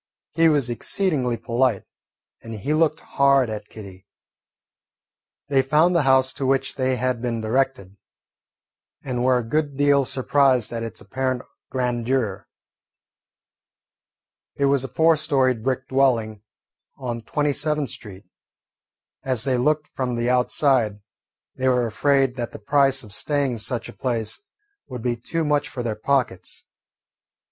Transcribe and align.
He 0.31 0.49
was 0.49 0.67
exceedingly 0.71 1.37
polite, 1.37 1.83
and 2.41 2.55
he 2.55 2.73
looked 2.73 3.01
hard 3.01 3.51
at 3.51 3.67
Kitty. 3.67 4.07
They 5.47 5.61
found 5.61 5.95
the 5.95 6.01
house 6.01 6.33
to 6.33 6.45
which 6.47 6.73
they 6.73 6.95
had 6.95 7.21
been 7.21 7.39
directed, 7.39 7.97
and 9.03 9.23
were 9.23 9.37
a 9.37 9.43
good 9.47 9.77
deal 9.77 10.03
surprised 10.05 10.73
at 10.73 10.81
its 10.81 11.01
apparent 11.01 11.43
grandeur. 11.69 12.47
It 14.55 14.65
was 14.65 14.83
a 14.83 14.87
four 14.87 15.17
storied 15.17 15.63
brick 15.63 15.87
dwelling 15.87 16.41
on 16.97 17.21
Twenty 17.21 17.53
seventh 17.53 17.91
Street. 17.91 18.25
As 19.23 19.43
they 19.43 19.55
looked 19.59 19.87
from 19.89 20.15
the 20.15 20.31
outside, 20.31 20.99
they 21.57 21.67
were 21.69 21.85
afraid 21.85 22.37
that 22.37 22.53
the 22.53 22.57
price 22.57 23.03
of 23.03 23.13
staying 23.13 23.51
in 23.51 23.59
such 23.59 23.87
a 23.87 23.93
place 23.93 24.41
would 24.87 25.03
be 25.03 25.15
too 25.15 25.45
much 25.45 25.69
for 25.69 25.83
their 25.83 25.93
pockets. 25.95 26.65